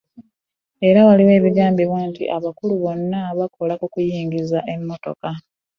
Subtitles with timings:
[0.87, 5.29] Era waliwo n'ebigambibwa nti abakulu bonna abakola ku kuyingiza emmotoka